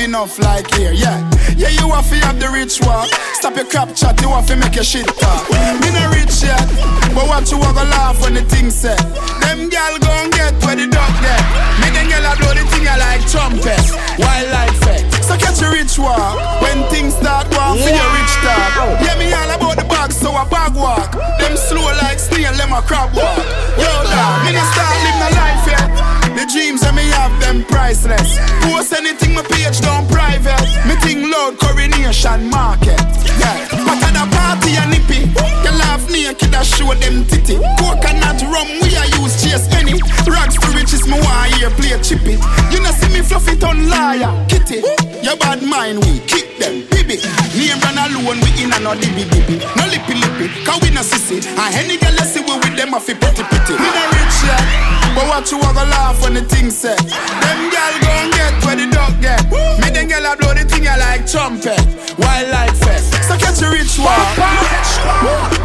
[0.00, 1.20] enough like here, yeah.
[1.56, 3.08] Yeah, you have to have the rich walk.
[3.36, 5.44] Stop your crap chat, you have to make your shit talk.
[5.80, 6.64] Me no rich yet,
[7.12, 8.98] but what you want to laugh when the thing set.
[9.40, 11.42] Them gal gon' get where the dog get.
[11.84, 13.80] Me them gal a blow the thing I like trumpet,
[14.16, 15.24] wildlife effect.
[15.24, 19.00] So catch your rich walk when things start going for your rich talk.
[19.04, 21.12] Yeah, me all about the bag, so I bag walk.
[21.38, 23.44] Them slow like snail, them a crab walk.
[23.76, 26.29] Yo, dog, me no start live my life yet.
[26.40, 28.40] The dreams that me have them priceless.
[28.64, 30.56] Post anything my page down private.
[30.88, 32.96] Me think loud coronation market.
[33.36, 35.28] Yeah, but at the party a nippy.
[35.36, 37.60] You laugh naked I show them titty.
[37.76, 40.00] Coconut rum we a use chase any.
[40.24, 42.40] Rags to riches me want hear play chippy.
[42.72, 44.80] You know see me fluffy ton liar, kitty.
[45.20, 47.20] Your bad mind we kick them, baby.
[47.52, 49.60] Name run alone we in a no dibby dibby.
[49.76, 51.44] No lippy lippy, cause we no sissy.
[51.44, 53.76] And any girl see we with them a fi pretty pretty.
[53.76, 54.64] Me no rich yet,
[55.20, 56.98] but what you a go laugh when the thing set.
[56.98, 59.44] Them gal gon' get where the dog get.
[59.80, 61.80] Me them gal a blow the thing I like trumpet.
[62.18, 63.12] Wildlife fest.
[63.28, 65.59] So catch your rich walk.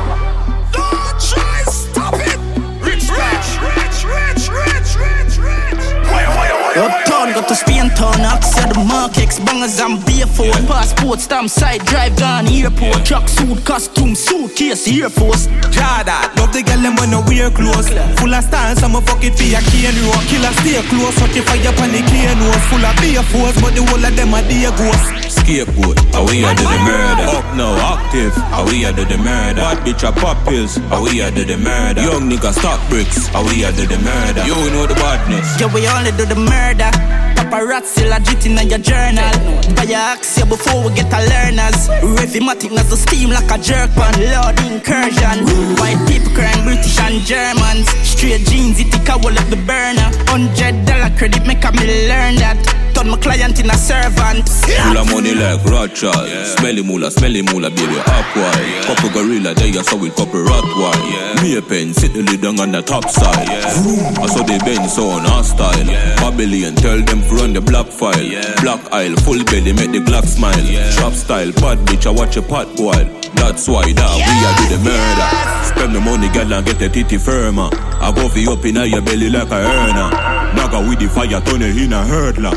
[9.25, 13.05] The Markex, bangers and barefoot Passport, stamp, side drive, gone airport.
[13.05, 15.47] Truck suit, costume, suitcase, Air Force.
[15.73, 17.89] Jada, love the girl them when no wear clothes.
[18.19, 21.45] Full of style, some fuck it for your cane road Killer stay close, hot if
[21.45, 24.45] fire pan the cane nose Full of beer force, but the whole of them are
[24.47, 25.35] dear ghosts.
[25.41, 27.25] Scapegoat, how we are do the murder?
[27.33, 29.61] Up now, active, how we are do the murder?
[29.61, 32.01] Bad bitch a pop pills, how we are do the murder?
[32.01, 34.43] Young nigga stock bricks, how we are do the murder?
[34.45, 35.59] You know the badness.
[35.59, 39.31] Yeah, we only do the murder Paparazzi legit in your journal.
[39.75, 41.87] Buy axe here before we get a learners.
[42.03, 44.11] Refimatic as the steam like a jerk pan.
[44.19, 45.47] Lord incursion.
[45.79, 47.87] White people crying British and Germans.
[48.03, 50.11] Straight jeans, it take a wall of the burner.
[50.27, 52.59] Hundred dollar credit make a me learn that.
[52.93, 54.47] Turn my client in a servant.
[54.47, 56.27] Full of money like Rothschild.
[56.59, 58.51] Smelly moolah, smelly moolah, baby, aqua.
[58.87, 61.43] Couple gorilla, there you saw with couple Rottweil.
[61.43, 63.47] Me a pen, sit the lid down on the top side.
[63.47, 65.87] I saw the bend so on our style.
[66.23, 68.27] Babylon, tell them run the black file.
[68.61, 70.65] Black aisle, full belly, make the Glock smile.
[70.97, 73.05] Shop style, bad bitch, I watch a pot boil.
[73.37, 75.29] That's why that we are do the murder.
[75.69, 77.69] Spend the money, girl, and get the titty firmer.
[78.01, 80.09] I go for you up in your belly like a earner.
[80.55, 82.55] Naga with the fire, turn it in a hurdler.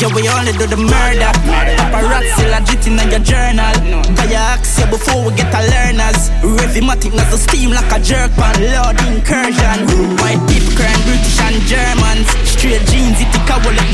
[0.00, 1.30] Yeah, we only do the murder.
[1.78, 3.76] Paparazzi legit in your journal.
[4.16, 6.30] Buy your axe before we get a learners.
[6.42, 8.56] Refimatic as the steam like a jerk pan.
[8.58, 9.78] Lord incursion.
[10.18, 10.95] White people crying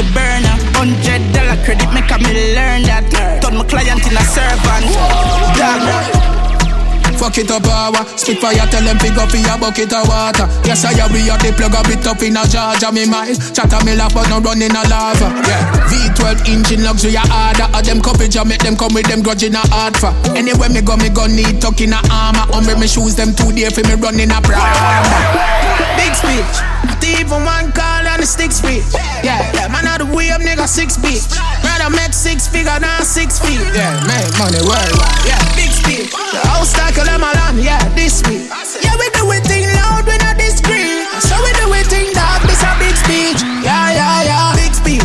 [0.02, 0.56] the burner.
[0.74, 3.06] Hundred dollar credit make me learn that.
[3.42, 4.86] Turn my client in a servant.
[5.58, 6.21] Dog.
[7.22, 8.02] Fuck it up power.
[8.18, 10.50] Spit fire tell them pick up in a bucket of water.
[10.66, 13.78] Yes I we have the plug a bit up in a Georgia me mind Chatter
[13.86, 15.30] me laugh but no run in a lava.
[15.46, 15.70] Yeah.
[15.86, 17.70] V12 engine luxury a harder.
[17.78, 20.74] Of them coverage I make them come with them grudge in a hard for Anywhere
[20.74, 22.42] me go me go need tuck in a armor.
[22.58, 25.06] Umbre me shoes them two day for me run in a Prada
[25.94, 26.58] Big speech.
[26.82, 28.82] Not even one call on the stick speech.
[29.22, 31.22] Yeah, yeah man out the way up nigga six beat
[31.62, 33.62] Rather make six figure than six feet.
[33.74, 35.22] Yeah, make money worldwide.
[35.22, 36.10] Yeah, big speech.
[36.10, 38.48] The house like a alone, yeah, this week.
[38.80, 41.04] Yeah, we do it thing loud, we not discreet.
[41.20, 43.42] So we do it thing dog, this a big speech.
[43.60, 45.01] Yeah, yeah, yeah, big speech.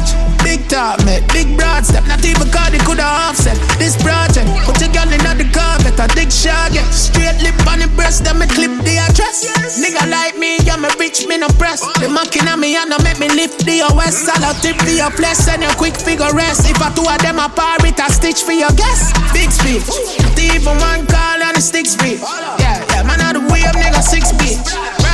[0.67, 2.03] Talk, mate, big broad step.
[2.11, 4.51] Not even cause it could have offset this project.
[4.67, 6.83] Put your girl in the carpet, a dick shot, yeah.
[6.91, 9.47] Straight lip on the breast, then me clip the address.
[9.79, 11.79] Nigga like me, yeah, me rich, me no press.
[12.03, 14.27] The mocking on me, and I make me lift the OS.
[14.27, 16.67] I'll tip for your flesh, and your quick figure rest.
[16.67, 19.15] If I two of them apart, it a stitch for your guess.
[19.31, 19.87] Big speech.
[20.19, 22.19] Not even one call on the sticks feet.
[22.59, 24.59] Yeah, yeah, man, out the way up, nigga, six feet.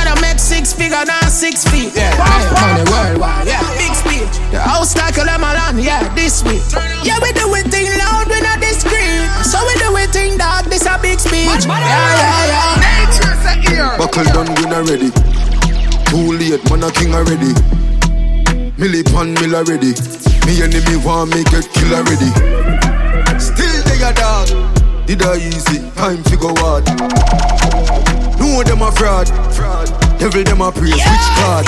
[0.04, 1.94] Rather make six figure than six feet.
[1.96, 3.46] Yeah, make money worldwide.
[3.48, 4.36] Yeah, big speech.
[4.52, 6.60] The house like a Lemolan, yeah, this week.
[7.00, 9.24] Yeah, we do it thing loud, we not discreet.
[9.48, 11.64] So we do it thing dog, this a big speech.
[11.64, 12.84] Yeah, yeah, yeah.
[12.84, 13.96] Nature's a ear.
[13.96, 15.08] Buckle done, win already.
[16.12, 17.56] Too late, man, a king already.
[18.76, 19.96] Millie pan mill already.
[20.44, 22.28] Me enemy want me get kill already.
[23.40, 24.52] Still they a dog.
[25.06, 25.80] Did I easy?
[25.96, 26.84] Time figure what?
[28.38, 29.28] Know them a fraud.
[29.54, 29.88] fraud.
[30.18, 30.94] Devil them a praise.
[30.94, 31.66] Which card?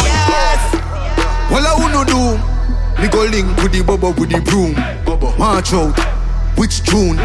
[1.51, 2.39] Well, I wanna do.
[3.01, 4.75] Me go link with the bubble with the broom.
[5.39, 5.99] March out.
[6.57, 7.19] Which tune?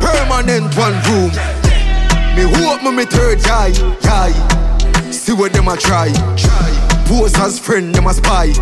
[0.00, 1.30] Permanent one room.
[2.34, 3.72] Me hope me me third eye.
[4.04, 5.10] Eye.
[5.10, 6.08] See what them a try.
[7.06, 8.52] Pose as friend, them a spy.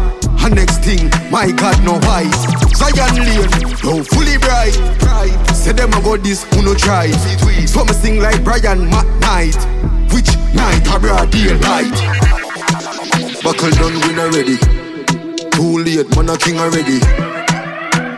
[0.43, 2.25] And next thing, my God, no why.
[2.75, 3.51] Zion Lane,
[3.85, 4.75] no fully bright.
[5.55, 7.11] Say them a go this, who no try.
[7.67, 9.59] So me sing like Brian McKnight.
[10.13, 11.93] Which night a broad daylight?
[13.43, 14.57] Buckle done win already.
[15.51, 17.01] Too late, man a king already.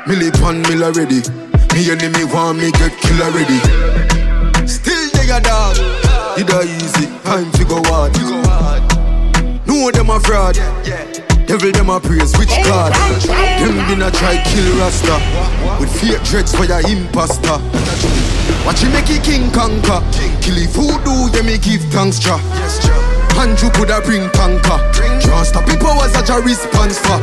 [0.06, 1.22] Millie pan mill already.
[1.74, 3.58] Me enemy want me get kill already.
[4.66, 5.76] Still they a dog.
[6.36, 7.06] Did I easy?
[7.24, 7.80] Time figure
[9.72, 9.94] what?
[9.94, 10.56] Know them a fraud.
[11.46, 12.92] Devil them a praise which God?
[13.58, 15.18] Them been a try kill Rasta
[15.80, 17.58] with fake dreads for your imposter.
[18.64, 20.00] Watch him make it king conquer.
[20.40, 22.38] Kill it voodoo, yeah me give thanks cha.
[23.40, 24.78] Andrew coulda bring tanker.
[24.92, 27.18] Can't stop the powers that your response for.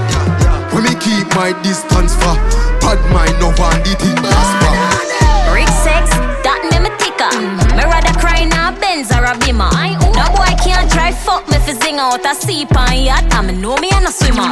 [0.75, 2.35] When me keep my distance for.
[2.81, 4.73] Bad mind no want the thing prosper.
[5.53, 6.11] Rich sex,
[6.43, 7.31] that name a ticker.
[7.77, 10.08] Me rather cry in a Benz or a Beamer.
[10.99, 13.33] No boy can't try fuck me fi zing out a seep on yacht.
[13.33, 14.49] I me know me and a swimmer.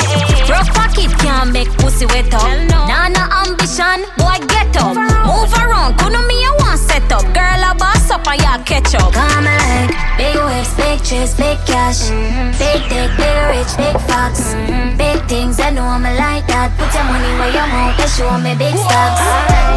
[0.50, 2.48] Rough pocket can't make pussy wet up.
[2.70, 4.96] Nah, no ambition, boy get up.
[5.28, 7.24] Move around, couldn't me a one set up.
[7.34, 9.14] Girl I boss up and ya catch up.
[9.14, 12.52] Come like big waves, big trips, big cash, mm-hmm.
[12.58, 14.98] big dick, big rich, big fox, mm-hmm.
[14.98, 15.60] big things.
[15.60, 16.72] I know me like that.
[16.78, 19.22] Put your money where your mouth and show me big stocks.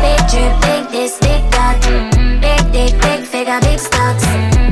[0.01, 1.83] Big drip, big this, big that.
[1.83, 2.41] Mm-hmm.
[2.41, 4.25] Big dick, big figure, big stocks.
[4.25, 4.70] Big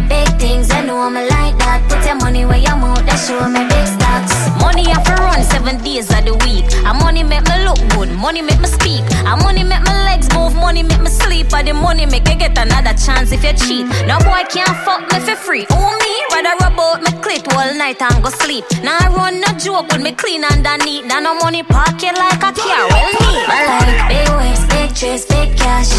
[2.21, 4.35] money where your mouth and show me big stocks.
[4.61, 6.67] Money have to run seven days of the week.
[6.85, 9.05] And money make me look good, money make me speak.
[9.27, 11.53] And money make my legs move, money make me sleep.
[11.53, 13.87] And the money make you get another chance if you cheat.
[14.07, 15.67] No boy can't fuck me for free.
[15.71, 18.65] Oh me, rather rub out me clit all night and go sleep.
[18.83, 21.05] Now I run no joke with me clean underneath.
[21.05, 23.47] Now no money pocket like a car, well neat.
[23.49, 25.93] I like big waves, big trips, big cash,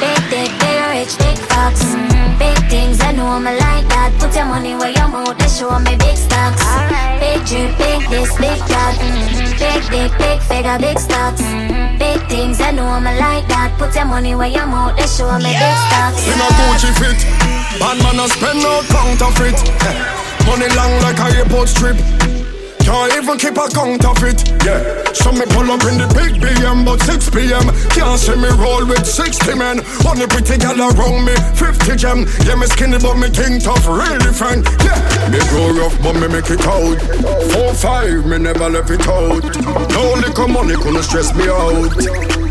[0.00, 1.94] big dick, big rich, big fox,
[2.38, 3.00] big things.
[3.00, 4.14] I know me like that.
[4.18, 6.62] Put your money where your mouth and show me big stocks.
[7.22, 8.94] Big drip, big waist, big dot.
[8.98, 9.58] Mm-hmm.
[9.58, 11.42] Big dick, big figure, big stocks.
[11.42, 11.98] Mm-hmm.
[11.98, 13.74] Big things, I know I'm a like that.
[13.78, 16.26] Put your money where your mouth, they show me big stocks.
[16.26, 17.20] In a Gucci fit,
[17.78, 19.58] bad man a spend no counterfeit.
[20.46, 21.98] Money long like a airport strip.
[22.88, 24.48] Can't even keep a count of it.
[24.64, 24.80] Yeah.
[25.12, 27.68] So me pull up in the big BM, but 6 p.m.
[27.92, 29.84] Can't see me roll with 60 men.
[30.08, 32.24] Only pretty gal around me, 50 gem.
[32.48, 34.64] Yeah, me skinny, but me king tough, really friend.
[34.80, 34.96] Yeah.
[35.28, 36.96] Me grow rough, but me make it out.
[37.52, 39.44] Four, five, me never left it out.
[39.92, 41.92] No little money couldn't stress me out.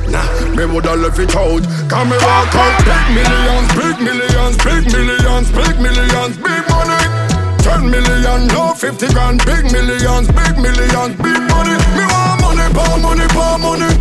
[0.05, 0.21] Nah,
[0.53, 1.65] me woulda left it out.
[1.89, 7.16] Come me walk out big millions, big millions, big millions, big millions, big money.
[7.67, 11.75] Ten million, no fifty grand, big millions, big millions, big money.
[11.97, 13.91] Me want money, power money, power money.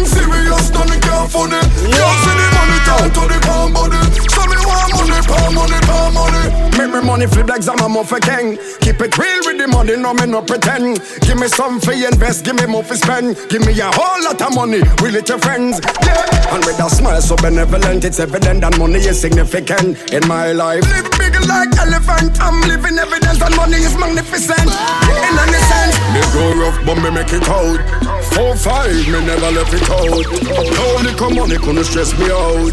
[0.00, 1.60] Everything serious, none can't funny.
[1.60, 4.00] Can't see the money turn to the pound body.
[4.32, 6.78] So me want money, power money, power money.
[6.78, 8.56] Make me money flip like Zama for king.
[8.80, 11.00] Keep it real with the money, no me no pretend.
[11.20, 13.36] Give me some for invest, give me more for spend.
[13.50, 15.80] Give me a whole lot of money, with it your friends.
[15.84, 20.52] Yeah, and with a smile so benevolent, it's evident that money is significant in my
[20.52, 20.82] life.
[20.88, 24.64] Live big like elephant, I'm living evidence that money is magnificent.
[24.64, 27.80] In any sense, me go rough, but me make it out.
[28.32, 30.26] Four five, me never left it out.
[30.76, 32.72] No little money couldn't stress me out.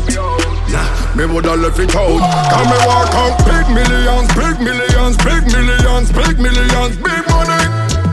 [0.70, 2.22] Nah, me woulda left it out.
[2.52, 7.64] Can me walk out big millions, big millions, big millions, big millions, big money.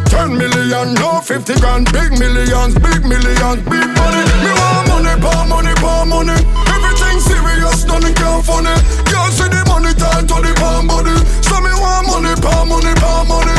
[0.09, 4.23] Ten million, no fifty grand, big millions, big millions, big money.
[4.45, 6.39] Me want money, power money, power money.
[6.71, 8.75] Everything serious, nothing can funny.
[9.11, 11.15] Can't see the money tied to the palm body.
[11.43, 13.55] So me want money, power money, power money.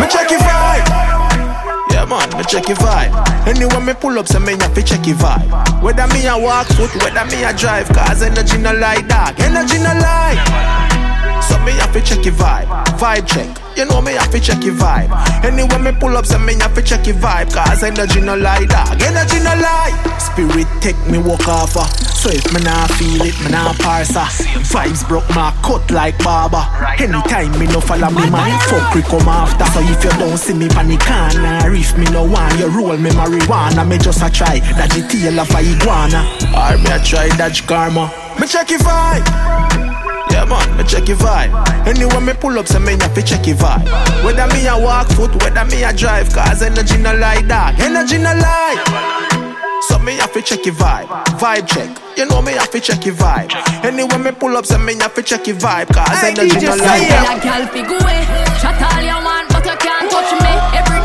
[0.00, 1.37] Me check your vibe.
[1.98, 3.10] Yeah man, me check your vibe.
[3.48, 5.82] Anyway me pull up, so me have to check your vibe.
[5.82, 9.78] Whether me a walk foot, whether me a drive, cause energy no lie dog, energy
[9.78, 10.38] no lie.
[11.42, 12.68] So me have to check your vibe,
[13.00, 13.67] vibe check.
[13.78, 15.06] You know me have to check your vibe.
[15.44, 18.64] Anyway me pull up, so me have to check your vibe, cause energy no lie
[18.66, 19.94] dog, energy no lie.
[20.18, 21.76] Spirit take me walk off.
[21.76, 21.86] uh.
[22.18, 24.16] So if me nah feel it, me nah parse.
[24.16, 24.26] uh.
[24.74, 26.58] Vibes broke my cut like barber.
[26.98, 29.64] Anytime me no follow me man, fuck we come after.
[29.66, 32.96] So if you don't see me pan the corner, if me no want you roll
[32.98, 36.26] me marijuana, me just a try that the tail of a iguana.
[36.50, 38.10] Or me a try dodge karma.
[38.40, 40.17] Me check your vibe.
[40.30, 41.52] Yeah man, me check your vibe.
[41.86, 43.86] Anyway me pull up, so me have to check your vibe.
[44.24, 48.18] Whether me a walk foot, whether me a drive, cause energy no lie dog, energy
[48.18, 48.76] no lie.
[49.88, 51.06] So me have to check your vibe,
[51.38, 51.88] vibe check.
[52.16, 53.52] You know me have to check your vibe.
[53.84, 56.98] Anyway me pull up, so me have to check your vibe, cause energy no lie
[56.98, 58.24] Say a girl fi go away.
[58.60, 60.52] Shut all you want, but you can't touch me.
[60.78, 60.97] Every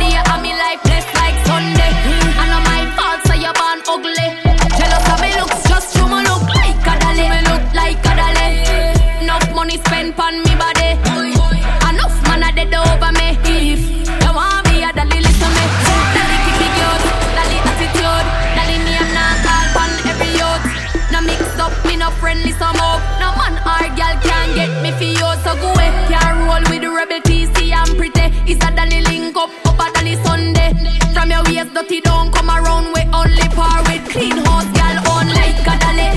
[31.64, 35.76] Waist dirty don't come around we only par with clean house girl on like a
[35.80, 36.10] dolly,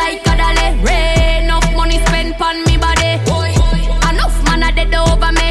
[0.00, 0.80] like a dolly.
[0.80, 3.20] Rain enough money spent on me body.
[4.08, 5.48] Enough man a dead over me.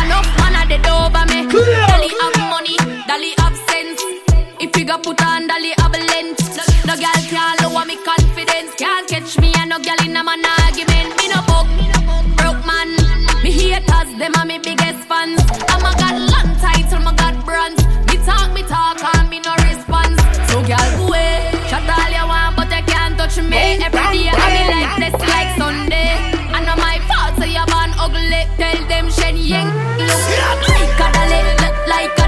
[0.00, 1.44] Enough man a dead over me.
[1.52, 2.76] Dolly have money,
[3.06, 4.00] dolly have sense.
[4.58, 6.56] If you go put on dolly have length.
[6.56, 8.72] No, no girl can lower me confidence.
[8.76, 11.14] Can't catch me and no girl in a man argument.
[11.18, 11.68] Me no bug,
[12.36, 12.88] broke man.
[13.42, 14.58] Me haters, them are me
[23.56, 23.84] me.
[23.84, 26.10] Every day I be like this, like Sunday.
[26.56, 28.42] I know my fault, so you're born ugly.
[28.60, 29.68] Tell them Shen Yang
[30.08, 30.22] look
[30.68, 32.25] like a dolly, look like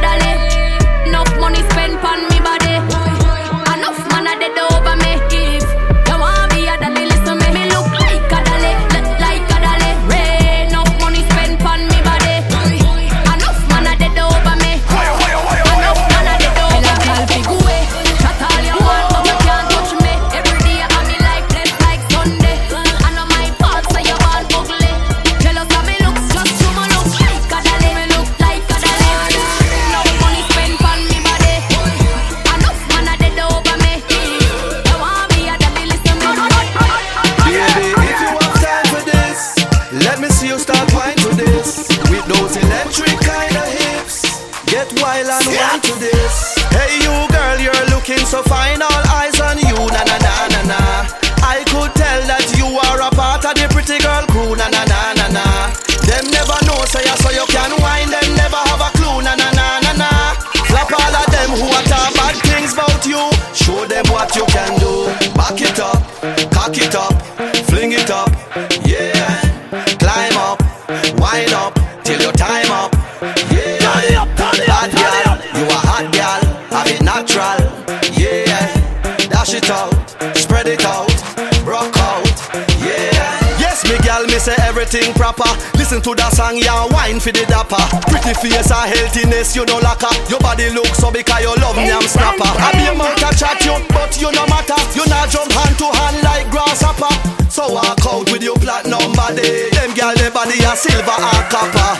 [84.89, 85.45] Thing proper.
[85.77, 87.77] Listen to that song, yeah, wine for the dapper.
[88.09, 90.09] Pretty face and healthiness, you know lacker.
[90.33, 92.49] Your body looks so because you love me, I'm snapper.
[92.57, 94.81] I be a man chat you, but you no matter.
[94.97, 97.13] You not jump hand to hand like grasshopper.
[97.53, 99.69] So walk out with your platinum body.
[99.77, 101.93] Them girl, their body a silver or copper.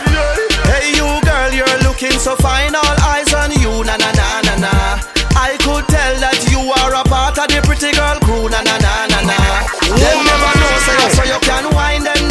[0.73, 2.73] Hey you girl, you're looking so fine.
[2.73, 4.73] All eyes on you, na na na na na.
[5.37, 8.81] I could tell that you are a part of the pretty girl crew, na na
[8.81, 9.37] na na na.
[9.93, 10.73] Them never know,
[11.13, 12.28] so you can wind them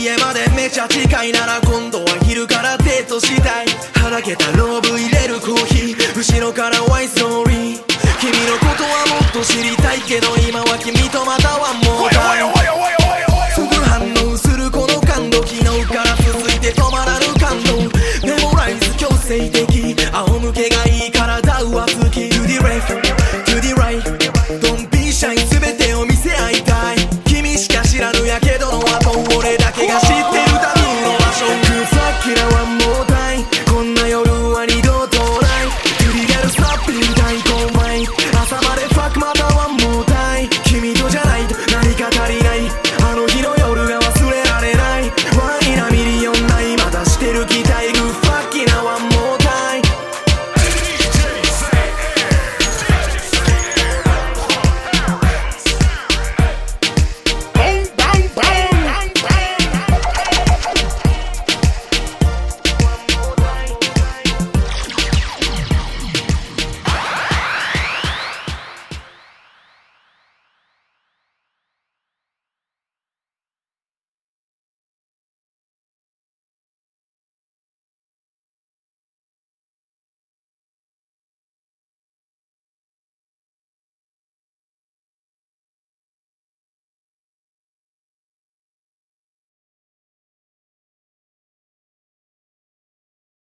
[0.00, 3.66] 家までめちゃ近いなら今度は昼からデートしたい。
[4.02, 6.16] はだけたローブ入れるコーヒー。
[6.16, 7.90] 後ろからワイストーリー。
[8.20, 11.36] 君のことはもっと知りたいけど今は君とま